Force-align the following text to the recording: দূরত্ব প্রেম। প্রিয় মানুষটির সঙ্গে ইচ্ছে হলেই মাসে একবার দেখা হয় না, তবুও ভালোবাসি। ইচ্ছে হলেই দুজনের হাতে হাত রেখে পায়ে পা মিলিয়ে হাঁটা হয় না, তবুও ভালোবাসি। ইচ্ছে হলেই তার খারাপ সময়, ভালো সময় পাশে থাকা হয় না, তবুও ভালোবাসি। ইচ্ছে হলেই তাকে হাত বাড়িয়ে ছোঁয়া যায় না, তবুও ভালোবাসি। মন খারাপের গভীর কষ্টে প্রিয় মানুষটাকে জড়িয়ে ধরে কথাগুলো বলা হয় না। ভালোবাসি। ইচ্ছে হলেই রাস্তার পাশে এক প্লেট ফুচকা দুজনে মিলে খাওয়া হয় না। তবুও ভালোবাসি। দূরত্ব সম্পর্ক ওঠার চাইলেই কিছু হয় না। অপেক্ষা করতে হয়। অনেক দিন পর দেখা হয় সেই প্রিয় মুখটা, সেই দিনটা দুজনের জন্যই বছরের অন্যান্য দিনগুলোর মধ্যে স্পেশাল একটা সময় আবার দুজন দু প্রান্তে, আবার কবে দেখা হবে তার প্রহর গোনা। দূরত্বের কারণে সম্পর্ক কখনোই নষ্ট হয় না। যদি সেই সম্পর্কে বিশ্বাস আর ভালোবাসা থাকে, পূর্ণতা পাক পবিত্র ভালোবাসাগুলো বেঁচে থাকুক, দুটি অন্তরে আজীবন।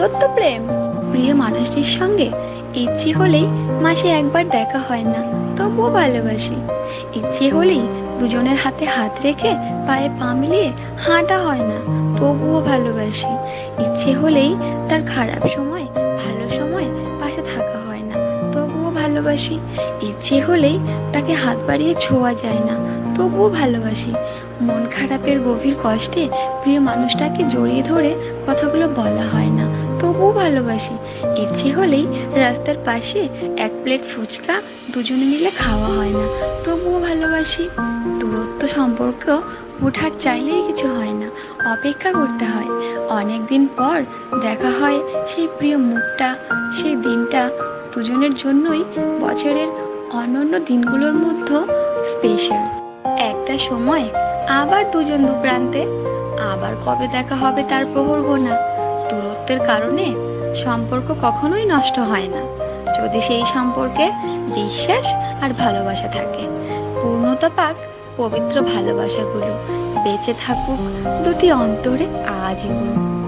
দূরত্ব 0.00 0.26
প্রেম। 0.34 0.62
প্রিয় 1.10 1.32
মানুষটির 1.34 1.90
সঙ্গে 1.98 2.28
ইচ্ছে 2.74 3.10
হলেই 3.12 3.46
মাসে 3.84 4.08
একবার 4.08 4.44
দেখা 4.48 4.80
হয় 4.88 5.06
না, 5.14 5.20
তবুও 5.56 5.88
ভালোবাসি। 5.90 6.56
ইচ্ছে 7.18 7.46
হলেই 7.50 7.84
দুজনের 8.18 8.58
হাতে 8.64 8.84
হাত 8.84 9.12
রেখে 9.24 9.50
পায়ে 9.86 10.08
পা 10.18 10.28
মিলিয়ে 10.34 10.68
হাঁটা 11.04 11.36
হয় 11.38 11.64
না, 11.70 11.78
তবুও 12.18 12.58
ভালোবাসি। 12.60 13.32
ইচ্ছে 13.84 14.10
হলেই 14.12 14.50
তার 14.88 15.02
খারাপ 15.06 15.42
সময়, 15.48 15.86
ভালো 16.22 16.44
সময় 16.58 16.86
পাশে 17.20 17.42
থাকা 17.52 17.78
হয় 17.86 18.04
না, 18.10 18.16
তবুও 18.52 18.88
ভালোবাসি। 18.90 19.56
ইচ্ছে 20.08 20.36
হলেই 20.40 20.76
তাকে 21.12 21.32
হাত 21.34 21.58
বাড়িয়ে 21.68 21.94
ছোঁয়া 22.00 22.34
যায় 22.34 22.62
না, 22.68 22.74
তবুও 23.16 23.48
ভালোবাসি। 23.50 24.12
মন 24.60 24.82
খারাপের 24.96 25.36
গভীর 25.40 25.76
কষ্টে 25.84 26.28
প্রিয় 26.60 26.80
মানুষটাকে 26.80 27.42
জড়িয়ে 27.48 27.82
ধরে 27.82 28.10
কথাগুলো 28.46 28.86
বলা 28.88 29.26
হয় 29.32 29.52
না। 29.58 29.66
ভালোবাসি। 30.50 30.94
ইচ্ছে 31.42 31.70
হলেই 31.70 32.06
রাস্তার 32.34 32.74
পাশে 32.84 33.28
এক 33.58 33.70
প্লেট 33.82 34.02
ফুচকা 34.10 34.62
দুজনে 34.90 35.24
মিলে 35.24 35.50
খাওয়া 35.50 35.88
হয় 35.88 36.10
না। 36.10 36.26
তবুও 36.64 37.00
ভালোবাসি। 37.00 37.68
দূরত্ব 38.20 38.68
সম্পর্ক 38.68 39.40
ওঠার 39.82 40.10
চাইলেই 40.18 40.62
কিছু 40.66 40.86
হয় 40.88 41.12
না। 41.12 41.28
অপেক্ষা 41.72 42.12
করতে 42.12 42.44
হয়। 42.44 42.70
অনেক 43.08 43.46
দিন 43.46 43.68
পর 43.76 44.02
দেখা 44.40 44.70
হয় 44.80 44.98
সেই 45.26 45.48
প্রিয় 45.58 45.76
মুখটা, 45.76 46.34
সেই 46.82 46.94
দিনটা 46.96 47.50
দুজনের 47.94 48.34
জন্যই 48.34 48.84
বছরের 49.20 49.68
অন্যান্য 50.12 50.58
দিনগুলোর 50.58 51.12
মধ্যে 51.12 51.58
স্পেশাল 52.04 52.64
একটা 53.18 53.58
সময় 53.58 54.04
আবার 54.48 54.90
দুজন 54.90 55.20
দু 55.26 55.34
প্রান্তে, 55.40 55.82
আবার 56.52 56.72
কবে 56.86 57.06
দেখা 57.12 57.36
হবে 57.36 57.62
তার 57.68 57.84
প্রহর 57.92 58.20
গোনা। 58.20 58.54
দূরত্বের 59.10 59.58
কারণে 59.66 60.29
সম্পর্ক 60.54 61.14
কখনোই 61.22 61.64
নষ্ট 61.64 61.98
হয় 61.98 62.28
না। 62.28 62.42
যদি 63.02 63.20
সেই 63.20 63.44
সম্পর্কে 63.54 64.10
বিশ্বাস 64.54 65.06
আর 65.42 65.50
ভালোবাসা 65.58 66.08
থাকে, 66.08 66.44
পূর্ণতা 67.02 67.50
পাক 67.56 67.74
পবিত্র 68.16 68.60
ভালোবাসাগুলো 68.60 69.80
বেঁচে 70.04 70.34
থাকুক, 70.46 70.78
দুটি 71.24 71.52
অন্তরে 71.52 72.06
আজীবন। 72.26 73.19